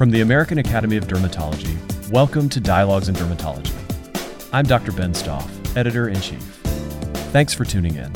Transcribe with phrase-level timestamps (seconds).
[0.00, 1.76] From the American Academy of Dermatology,
[2.10, 3.70] welcome to Dialogues in Dermatology.
[4.50, 4.92] I'm Dr.
[4.92, 6.40] Ben Stoff, Editor in Chief.
[7.32, 8.10] Thanks for tuning in.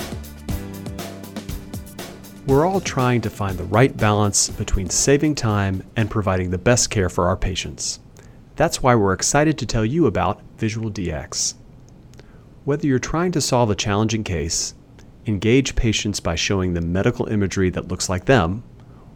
[2.46, 6.88] We're all trying to find the right balance between saving time and providing the best
[6.88, 8.00] care for our patients.
[8.56, 11.52] That's why we're excited to tell you about Visual DX.
[12.64, 14.74] Whether you're trying to solve a challenging case,
[15.26, 18.62] engage patients by showing them medical imagery that looks like them,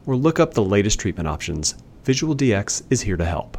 [0.05, 1.75] or look up the latest treatment options,
[2.09, 3.59] Visual DX is here to help.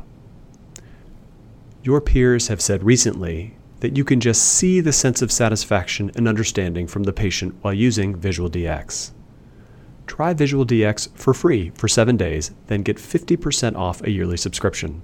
[1.84, 6.28] Your peers have said recently that you can just see the sense of satisfaction and
[6.28, 9.12] understanding from the patient while using Visual DX.
[10.08, 15.04] Try Visual DX for free for seven days, then get 50% off a yearly subscription.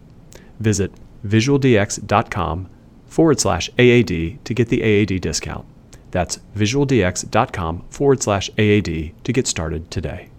[0.60, 0.92] Visit
[1.24, 2.68] visualdx.com
[3.06, 5.68] forward slash AAD to get the AAD discount.
[6.10, 10.30] That's visualdx.com forward slash AAD to get started today.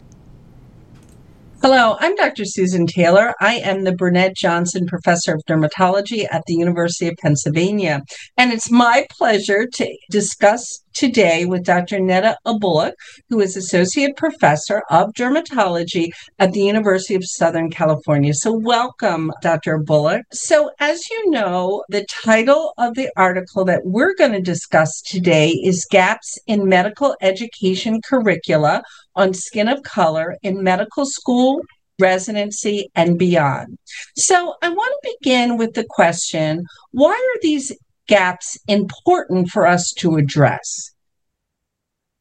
[1.69, 2.45] Hello, I'm Dr.
[2.45, 3.35] Susan Taylor.
[3.41, 8.03] I am the Bernett Johnson Professor of Dermatology at the University of Pennsylvania.
[8.37, 12.01] And it's my pleasure to discuss today with Dr.
[12.01, 12.93] Nada Elbuluk,
[13.29, 18.33] who is Associate Professor of Dermatology at the University of Southern California.
[18.33, 19.79] So, welcome, Dr.
[19.79, 20.23] Elbuluk.
[20.33, 25.51] So, as you know, the title of the article that we're going to discuss today
[25.51, 28.83] is Gaps in Medical Education Curricula
[29.15, 31.61] on Skin of Color in Medical School,
[31.99, 33.79] residency, and beyond.
[34.17, 37.73] So, I want to begin with the question why are these
[38.07, 40.93] gaps important for us to address?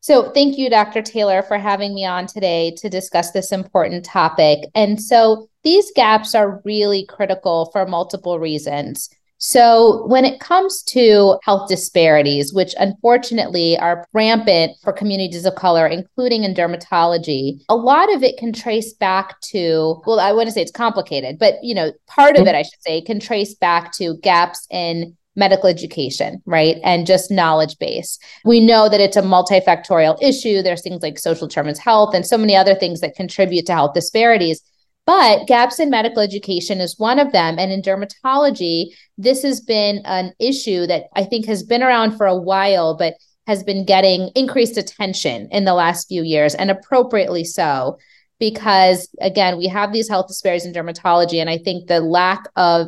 [0.05, 1.01] So, thank you, Dr.
[1.01, 4.69] Taylor, for having me on today to discuss this important topic.
[4.75, 9.09] And so, these gaps are really critical for multiple reasons.
[9.37, 15.87] So, when it comes to health disparities, which unfortunately are rampant for communities of color,
[15.87, 20.51] including in dermatology, a lot of it can trace back to, well, I want to
[20.51, 23.91] say it's complicated, but you know, part of it, I should say, can trace back
[23.93, 26.77] to gaps in medical education, right?
[26.83, 28.17] And just knowledge base.
[28.45, 30.61] We know that it's a multifactorial issue.
[30.61, 33.93] There's things like social determinants health and so many other things that contribute to health
[33.93, 34.61] disparities.
[35.05, 37.59] But gaps in medical education is one of them.
[37.59, 38.87] And in dermatology,
[39.17, 43.13] this has been an issue that I think has been around for a while, but
[43.45, 47.99] has been getting increased attention in the last few years, and appropriately so.
[48.39, 51.39] Because again, we have these health disparities in dermatology.
[51.39, 52.87] And I think the lack of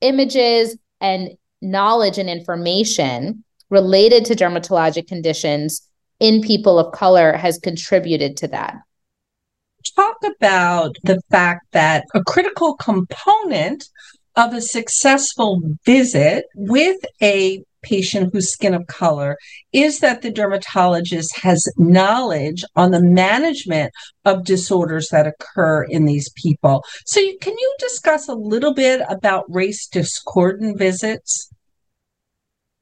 [0.00, 1.30] images and
[1.62, 5.88] knowledge and information related to dermatologic conditions
[6.20, 8.76] in people of color has contributed to that.
[9.96, 13.84] Talk about the fact that a critical component
[14.36, 19.36] of a successful visit with a patient who's skin of color
[19.72, 23.92] is that the dermatologist has knowledge on the management
[24.24, 26.84] of disorders that occur in these people.
[27.06, 31.50] So, you, can you discuss a little bit about race discordant visits?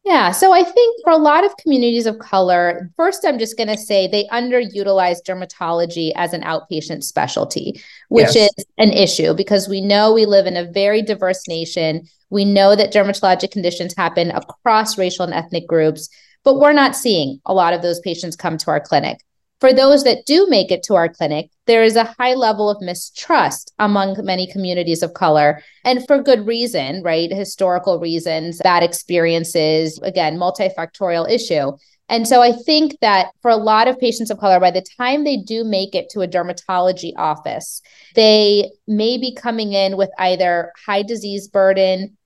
[0.05, 0.31] Yeah.
[0.33, 3.77] So I think for a lot of communities of color, first, I'm just going to
[3.77, 8.51] say they underutilize dermatology as an outpatient specialty, which yes.
[8.57, 12.09] is an issue because we know we live in a very diverse nation.
[12.31, 16.09] We know that dermatologic conditions happen across racial and ethnic groups,
[16.45, 19.19] but we're not seeing a lot of those patients come to our clinic.
[19.61, 22.81] For those that do make it to our clinic, there is a high level of
[22.81, 27.31] mistrust among many communities of color, and for good reason, right?
[27.31, 31.73] Historical reasons, bad experiences, again, multifactorial issue.
[32.09, 35.25] And so I think that for a lot of patients of color, by the time
[35.25, 37.83] they do make it to a dermatology office,
[38.17, 42.17] they may be coming in with either high disease burden,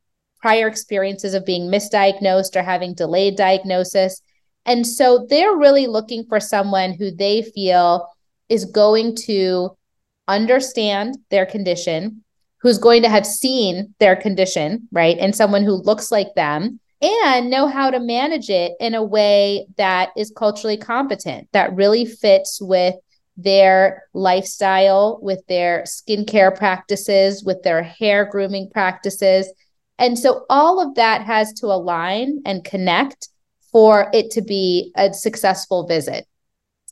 [0.45, 4.21] prior experiences of being misdiagnosed or having delayed diagnosis.
[4.67, 8.07] And so they're really looking for someone who they feel
[8.51, 9.75] is going to
[10.29, 12.23] understand their condition,
[12.59, 15.17] who's going to have seen their condition, right?
[15.17, 19.67] And someone who looks like them and know how to manage it in a way
[19.79, 22.97] that is culturally competent, that really fits with
[23.39, 29.51] their lifestyle, with their skincare practices, with their hair grooming practices.
[29.99, 33.29] And so all of that has to align and connect
[33.71, 36.27] for it to be a successful visit.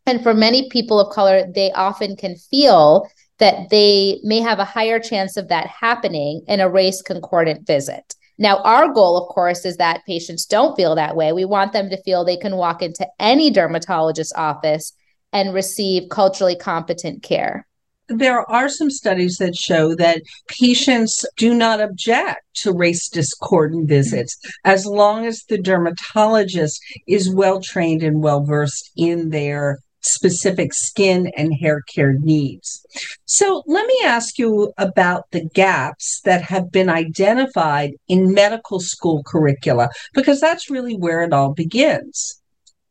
[0.07, 3.09] And for many people of color, they often can feel
[3.39, 8.15] that they may have a higher chance of that happening in a race concordant visit.
[8.39, 11.33] Now, our goal, of course, is that patients don't feel that way.
[11.33, 14.93] We want them to feel they can walk into any dermatologist's office
[15.33, 17.67] and receive culturally competent care
[18.13, 23.95] there are some studies that show that patients do not object to race discordant mm-hmm.
[23.95, 30.75] visits as long as the dermatologist is well trained and well versed in their specific
[30.75, 32.85] skin and hair care needs.
[33.25, 39.23] So let me ask you about the gaps that have been identified in medical school
[39.25, 42.42] curricula, because that's really where it all begins.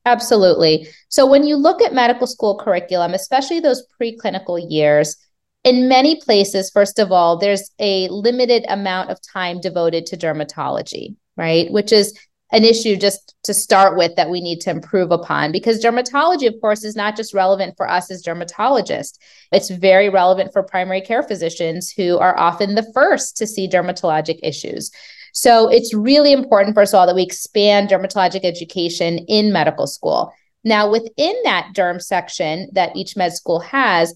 [0.05, 0.87] Absolutely.
[1.09, 5.15] So when you look at medical school curriculum, especially those preclinical years,
[5.63, 11.15] in many places, first of all, there's a limited amount of time devoted to dermatology,
[11.37, 11.71] right?
[11.71, 12.17] Which is
[12.51, 16.59] an issue just to start with that we need to improve upon because dermatology of
[16.61, 19.17] course is not just relevant for us as dermatologists
[19.51, 24.39] it's very relevant for primary care physicians who are often the first to see dermatologic
[24.43, 24.91] issues
[25.33, 30.31] so it's really important first of all that we expand dermatologic education in medical school
[30.63, 34.13] now within that derm section that each med school has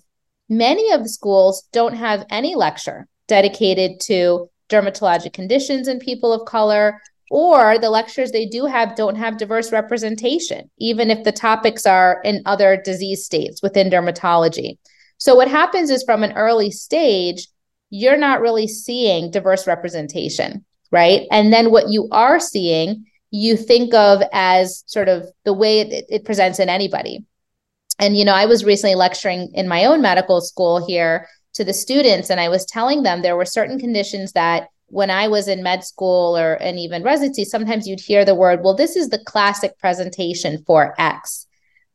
[0.50, 6.46] many of the schools don't have any lecture dedicated to dermatologic conditions in people of
[6.46, 7.00] color
[7.32, 12.22] or the lectures they do have don't have diverse representation, even if the topics are
[12.24, 14.78] in other disease states within dermatology.
[15.18, 17.48] So, what happens is from an early stage,
[17.90, 20.66] you're not really seeing diverse representation,
[20.96, 21.28] right?
[21.30, 26.06] And then what you are seeing, you think of as sort of the way it,
[26.08, 27.26] it presents in anybody.
[28.00, 31.74] And, you know, I was recently lecturing in my own medical school here to the
[31.74, 35.64] students, and I was telling them there were certain conditions that when I was in
[35.64, 39.24] med school or and even residency, sometimes you'd hear the word, well, this is the
[39.26, 41.46] classic presentation for X.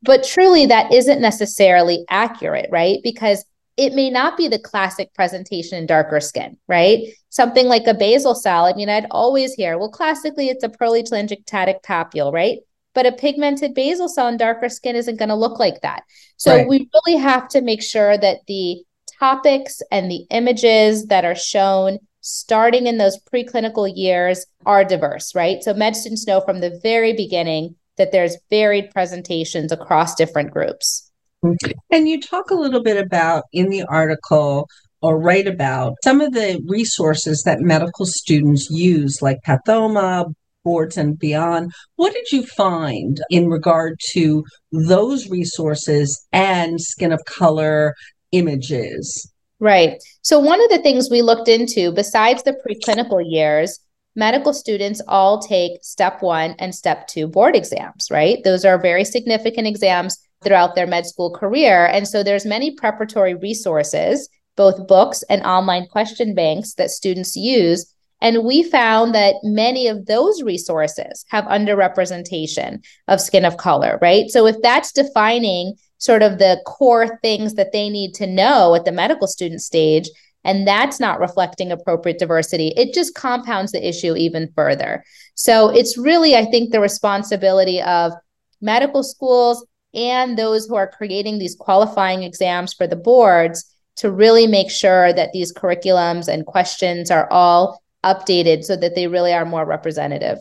[0.03, 2.99] But truly, that isn't necessarily accurate, right?
[3.03, 3.45] Because
[3.81, 6.99] it may not be the classic presentation in darker skin, right?
[7.31, 8.67] Something like a basal cell.
[8.67, 12.59] I mean, I'd always hear, well, classically, it's a pearly telangiectatic papule, right?
[12.93, 16.03] But a pigmented basal cell in darker skin isn't going to look like that.
[16.37, 16.69] So right.
[16.69, 18.83] we really have to make sure that the
[19.19, 25.63] topics and the images that are shown starting in those preclinical years are diverse, right?
[25.63, 31.10] So med students know from the very beginning that there's varied presentations across different groups.
[31.43, 34.69] And you talk a little bit about in the article
[35.03, 40.33] or write about some of the resources that medical students use, like Pathoma,
[40.63, 41.73] boards and beyond.
[41.97, 47.95] What did you find in regard to those resources and skin of color
[48.33, 49.33] images?
[49.59, 49.99] Right.
[50.23, 53.79] So, one of the things we looked into, besides the preclinical years,
[54.17, 58.39] medical students all take step one and step two board exams, right?
[58.45, 61.87] Those are very significant exams throughout their med school career.
[61.87, 67.93] And so, there's many preparatory resources, both books and online question banks that students use.
[68.23, 74.29] And we found that many of those resources have underrepresentation of skin of color, right?
[74.29, 78.85] So, if that's defining sort of the core things that they need to know at
[78.85, 80.09] the medical student stage
[80.45, 85.05] and that's not reflecting appropriate diversity it just compounds the issue even further
[85.35, 88.13] so it's really i think the responsibility of
[88.61, 89.65] medical schools
[89.95, 95.13] and those who are creating these qualifying exams for the boards to really make sure
[95.13, 100.39] that these curriculums and questions are all updated so that they really are more representative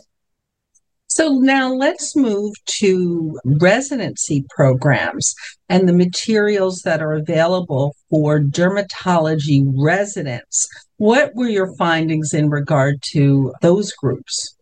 [1.11, 5.33] so now let's move to residency programs
[5.67, 10.67] and the materials that are available for dermatology residents.
[10.97, 14.55] What were your findings in regard to those groups?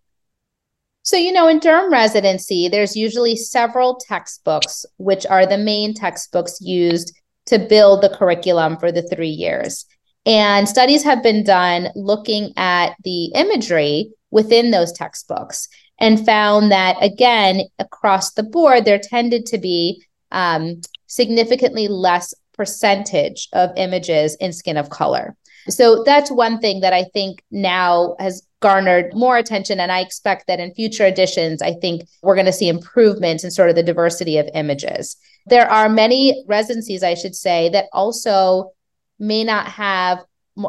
[1.08, 6.60] So, you know, in derm residency, there's usually several textbooks, which are the main textbooks
[6.60, 9.86] used to build the curriculum for the three years.
[10.26, 16.98] And studies have been done looking at the imagery within those textbooks and found that
[17.02, 24.52] again across the board there tended to be um, significantly less percentage of images in
[24.52, 25.38] skin of color
[25.70, 30.48] so that's one thing that i think now has garnered more attention and i expect
[30.48, 33.84] that in future editions i think we're going to see improvements in sort of the
[33.84, 38.72] diversity of images there are many residencies i should say that also
[39.20, 40.20] may not have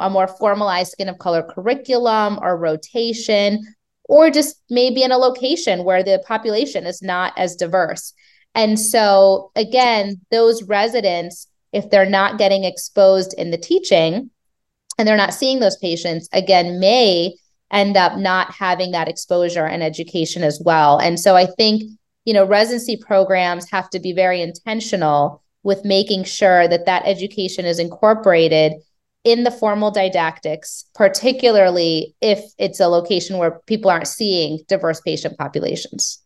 [0.01, 3.63] a more formalized skin of color curriculum or rotation
[4.09, 8.15] or just maybe in a location where the population is not as diverse.
[8.55, 14.31] And so, again, those residents, if they're not getting exposed in the teaching
[14.99, 17.35] and they're not seeing those patients, again, may
[17.71, 20.99] end up not having that exposure and education as well.
[20.99, 21.83] And so, I think,
[22.25, 27.65] you know, residency programs have to be very intentional with making sure that that education
[27.65, 28.73] is incorporated
[29.25, 35.37] in the formal didactics, particularly if it's a location where people aren't seeing diverse patient
[35.37, 36.23] populations?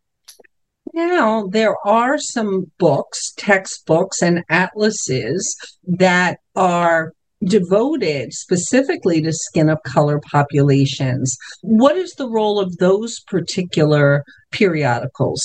[0.93, 7.13] Now, there are some books, textbooks, and atlases that are
[7.45, 11.37] devoted specifically to skin of color populations.
[11.61, 15.41] What is the role of those particular periodicals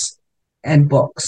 [0.62, 1.26] and books?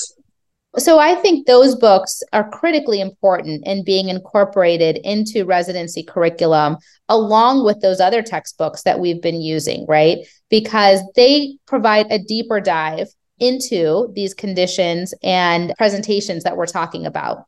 [0.78, 6.76] So I think those books are critically important in being incorporated into residency curriculum
[7.08, 10.18] along with those other textbooks that we've been using, right?
[10.48, 13.08] Because they provide a deeper dive
[13.40, 17.46] into these conditions and presentations that we're talking about.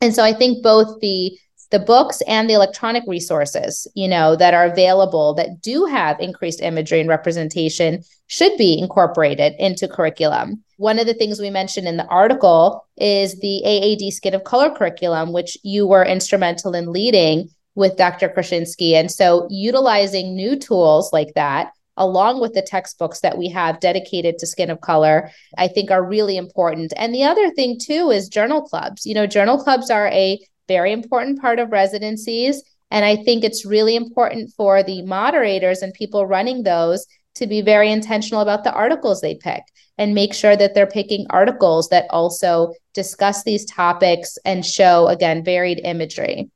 [0.00, 1.36] And so I think both the
[1.74, 6.62] the books and the electronic resources, you know, that are available that do have increased
[6.62, 10.62] imagery and representation should be incorporated into curriculum.
[10.76, 14.70] One of the things we mentioned in the article is the AAD Skin of Color
[14.70, 18.28] curriculum, which you were instrumental in leading with Dr.
[18.28, 18.94] Krasinski.
[18.94, 24.38] And so utilizing new tools like that along with the textbooks that we have dedicated
[24.38, 26.92] to skin of color, I think are really important.
[26.96, 29.06] And the other thing too is journal clubs.
[29.06, 32.62] You know, journal clubs are a very important part of residencies.
[32.90, 37.06] And I think it's really important for the moderators and people running those
[37.36, 39.62] to be very intentional about the articles they pick
[39.98, 45.44] and make sure that they're picking articles that also discuss these topics and show, again,
[45.44, 46.50] varied imagery.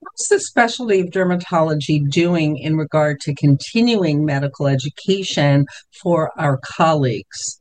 [0.00, 5.66] What's the specialty of dermatology doing in regard to continuing medical education
[6.00, 7.60] for our colleagues?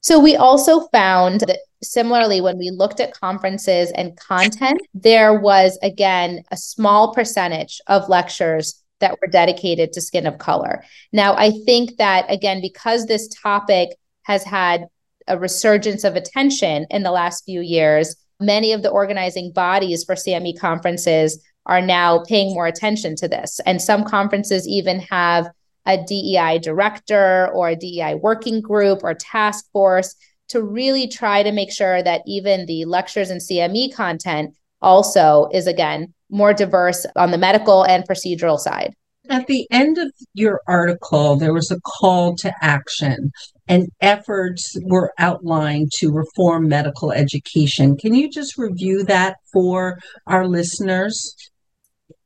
[0.00, 5.78] So, we also found that similarly, when we looked at conferences and content, there was
[5.82, 10.82] again a small percentage of lectures that were dedicated to skin of color.
[11.12, 13.90] Now, I think that again, because this topic
[14.22, 14.86] has had
[15.28, 20.14] a resurgence of attention in the last few years, many of the organizing bodies for
[20.14, 23.60] CME conferences are now paying more attention to this.
[23.64, 25.48] And some conferences even have
[25.86, 30.14] a DEI director or a DEI working group or task force
[30.48, 35.66] to really try to make sure that even the lectures and CME content also is
[35.66, 38.94] again more diverse on the medical and procedural side.
[39.30, 43.32] At the end of your article, there was a call to action
[43.66, 47.96] and efforts were outlined to reform medical education.
[47.96, 51.34] Can you just review that for our listeners?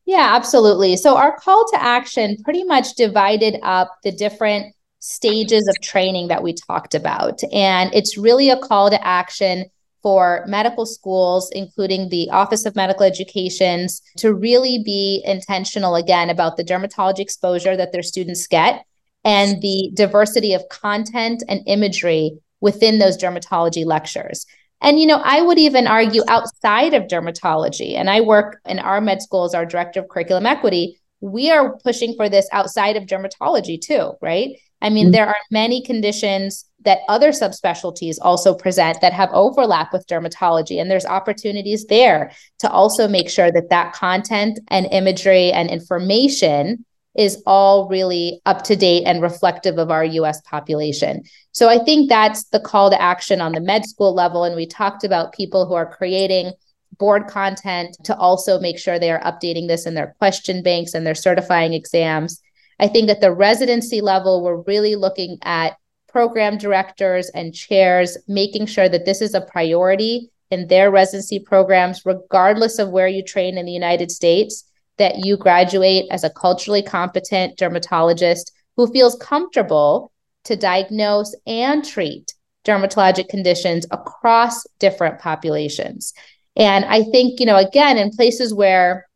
[0.07, 0.97] Yeah, absolutely.
[0.97, 4.75] So, our call to action pretty much divided up the different
[5.09, 7.41] stages of training that we talked about.
[7.51, 9.65] And it's really a call to action
[10.03, 16.57] for medical schools, including the Office of Medical Educations, to really be intentional again about
[16.57, 18.85] the dermatology exposure that their students get
[19.25, 24.45] and the diversity of content and imagery within those dermatology lectures.
[24.83, 29.01] And, you know, I would even argue outside of dermatology, and I work in our
[29.01, 33.05] med school as our director of curriculum equity, we are pushing for this outside of
[33.05, 34.51] dermatology too, right?
[34.81, 35.13] I mean, mm-hmm.
[35.13, 40.91] there are many conditions that other subspecialties also present that have overlap with dermatology, and
[40.91, 46.85] there's opportunities there to also make sure that that content and imagery and information
[47.17, 51.25] is all really up to date and reflective of our US population.
[51.51, 54.45] So I think that's the call to action on the med school level.
[54.45, 56.53] And we talked about people who are creating
[56.97, 61.05] board content to also make sure they are updating this in their question banks and
[61.05, 62.41] their certifying exams.
[62.79, 65.77] I think at the residency level, we're really looking at
[66.09, 72.07] program directors and chairs, making sure that this is a priority in their residency programs,
[72.07, 74.65] regardless of where you train in the United States,
[74.97, 80.13] that you graduate as a culturally competent dermatologist who feels comfortable
[80.45, 86.13] to diagnose and treat dermatologic conditions across different populations.
[86.57, 89.07] And I think, you know, again, in places where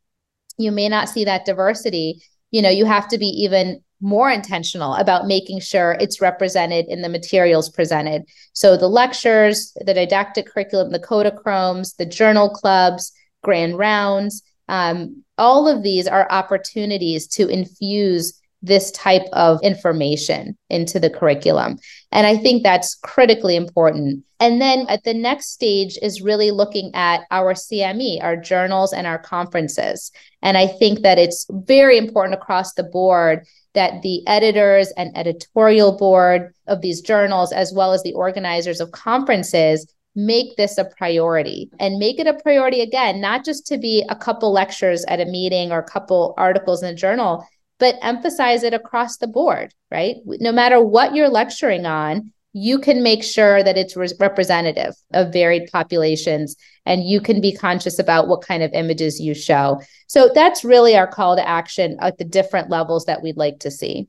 [0.59, 4.95] you may not see that diversity, you know you have to be even more intentional
[4.95, 10.91] about making sure it's represented in the materials presented so the lectures the didactic curriculum
[10.93, 18.41] the kodachromes the journal clubs grand rounds um, all of these are opportunities to infuse
[18.63, 21.79] this type of information into the curriculum.
[22.13, 24.25] And I think that's critically important.
[24.39, 29.07] And then at the next stage is really looking at our CME, our journals, and
[29.07, 30.13] our conferences.
[30.43, 35.97] And I think that it's very important across the board that the editors and editorial
[35.97, 41.71] board of these journals, as well as the organizers of conferences, make this a priority
[41.81, 45.25] and make it a priority again, not just to be a couple lectures at a
[45.25, 47.47] meeting or a couple articles in a journal,
[47.83, 50.15] but emphasize it across the board, right?
[50.25, 55.33] No matter what you're lecturing on, you can make sure that it's re- representative of
[55.33, 56.55] varied populations
[56.87, 59.81] and you can be conscious about what kind of images you show.
[60.07, 63.71] So that's really our call to action at the different levels that we'd like to
[63.73, 64.07] see.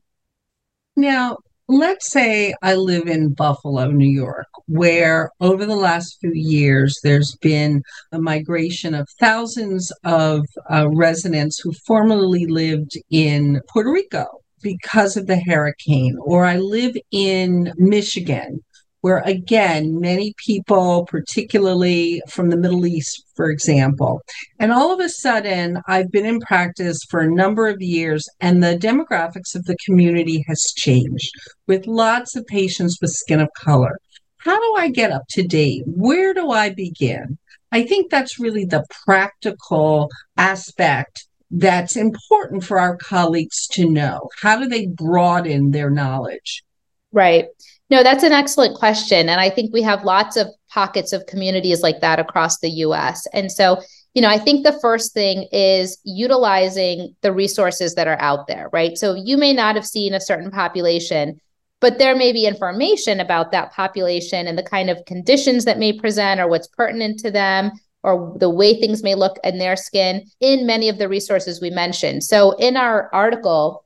[0.96, 7.00] Now, let's say I live in Buffalo, New York, where over the last few years
[7.04, 14.26] there's been a migration of thousands of uh, residents who formerly lived in Puerto Rico
[14.62, 18.62] because of the hurricane, or I live in Michigan
[19.04, 24.22] where again, many people, particularly from the Middle East, for example,
[24.60, 28.64] and all of a sudden I've been in practice for a number of years and
[28.64, 31.32] the demographics of the community has changed
[31.68, 34.00] with lots of patients with skin of color.
[34.38, 35.84] How do I get up to date?
[35.86, 37.38] Where do I begin?
[37.74, 44.30] I think that's really the practical aspect that's important for our colleagues to know?
[44.42, 46.64] How do they broaden their knowledge?
[47.12, 47.48] Right.
[47.94, 49.30] No, that's an excellent question.
[49.30, 53.28] And I think we have lots of pockets of communities like that across the US.
[53.34, 53.84] And so,
[54.16, 58.68] you know, I think the first thing is utilizing the resources that are out there,
[58.74, 58.98] right?
[58.98, 61.40] So you may not have seen a certain population,
[61.82, 65.94] but there may be information about that population and the kind of conditions that may
[65.94, 70.26] present or what's pertinent to them or the way things may look in their skin
[70.40, 72.24] in many of the resources we mentioned.
[72.24, 73.86] So in our article,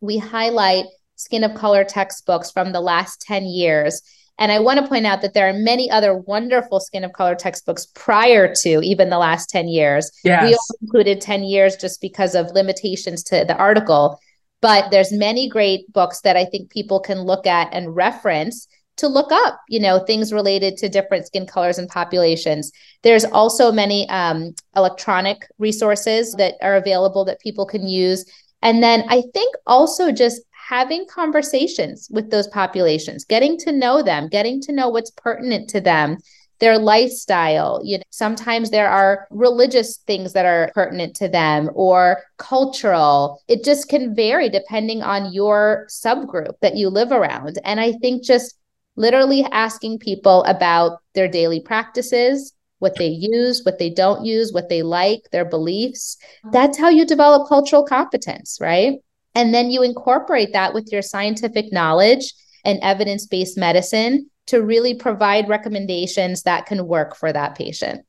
[0.00, 0.84] we highlight
[1.20, 4.02] skin of color textbooks from the last 10 years.
[4.38, 7.34] And I want to point out that there are many other wonderful skin of color
[7.34, 10.10] textbooks prior to even the last 10 years.
[10.24, 10.42] Yes.
[10.42, 14.18] We also included 10 years just because of limitations to the article.
[14.62, 19.08] But there's many great books that I think people can look at and reference to
[19.08, 22.72] look up, you know, things related to different skin colors and populations.
[23.02, 28.24] There's also many um, electronic resources that are available that people can use.
[28.62, 34.28] And then I think also just having conversations with those populations, getting to know them,
[34.28, 36.16] getting to know what's pertinent to them,
[36.60, 37.80] their lifestyle.
[37.82, 43.42] You know, sometimes there are religious things that are pertinent to them or cultural.
[43.48, 47.58] It just can vary depending on your subgroup that you live around.
[47.64, 48.56] And I think just
[48.94, 54.68] literally asking people about their daily practices, what they use, what they don't use, what
[54.68, 56.16] they like, their beliefs.
[56.44, 56.50] Mm-hmm.
[56.52, 59.00] That's how you develop cultural competence, right?
[59.34, 62.32] And then you incorporate that with your scientific knowledge
[62.64, 68.04] and evidence based medicine to really provide recommendations that can work for that patient.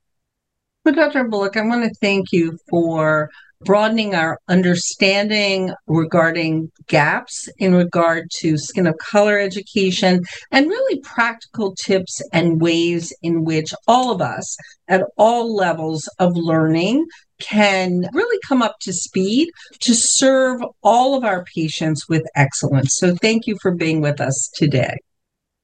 [0.83, 1.23] But Dr.
[1.23, 3.29] Elbuluk, I want to thank you for
[3.63, 11.75] broadening our understanding regarding gaps in regard to skin of color education and really practical
[11.85, 14.55] tips and ways in which all of us
[14.87, 17.05] at all levels of learning
[17.39, 22.89] can really come up to speed to serve all of our patients with excellence.
[22.97, 24.95] So thank you for being with us today.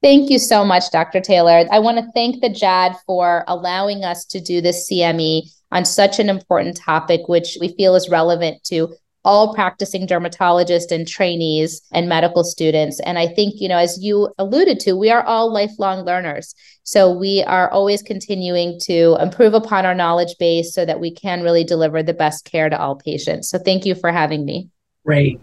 [0.03, 1.19] Thank you so much, Dr.
[1.19, 1.65] Taylor.
[1.71, 6.19] I want to thank the JAAD for allowing us to do this CME on such
[6.19, 8.93] an important topic, which we feel is relevant to
[9.27, 13.01] all practicing dermatologists and trainees and medical students.
[13.01, 16.55] And I think, you know, as you alluded to, we are all lifelong learners.
[16.83, 21.41] So we are always continuing to improve upon our knowledge base so that we can
[21.41, 23.49] really deliver the best care to all patients.
[23.49, 24.69] So thank you for having me.
[25.05, 25.41] Great.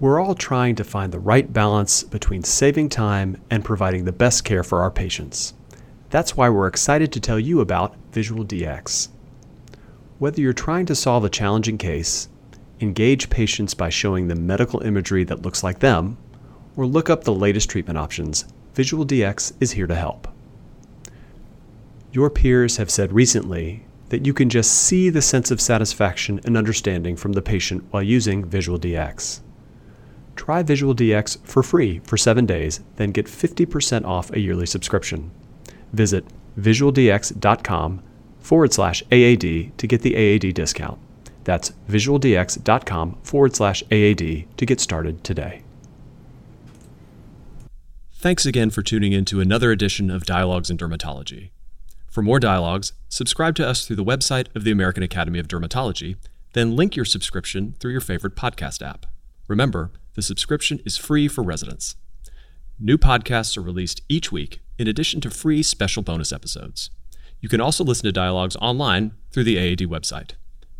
[0.00, 4.44] We're all trying to find the right balance between saving time and providing the best
[4.44, 5.54] care for our patients.
[6.10, 9.13] That's why we're excited to tell you about Visual DX.
[10.18, 12.28] Whether you're trying to solve a challenging case,
[12.80, 16.16] engage patients by showing them medical imagery that looks like them,
[16.76, 20.28] or look up the latest treatment options, Visual DX is here to help.
[22.12, 26.56] Your peers have said recently that you can just see the sense of satisfaction and
[26.56, 29.40] understanding from the patient while using Visual DX.
[30.36, 35.32] Try Visual DX for free for seven days, then get 50% off a yearly subscription.
[35.92, 36.24] Visit
[36.56, 38.02] visualdx.com
[38.44, 39.40] forward slash AAD
[39.78, 40.98] to get the AAD discount.
[41.44, 45.62] That's visualdx.com forward slash AAD to get started today.
[48.12, 51.50] Thanks again for tuning in to another edition of Dialogues in Dermatology.
[52.08, 56.16] For more dialogues, subscribe to us through the website of the American Academy of Dermatology,
[56.52, 59.06] then link your subscription through your favorite podcast app.
[59.48, 61.96] Remember, the subscription is free for residents.
[62.78, 66.90] New podcasts are released each week in addition to free special bonus episodes.
[67.44, 70.30] You can also listen to dialogues online through the AAD website.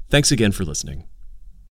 [0.08, 1.04] Thanks again for listening.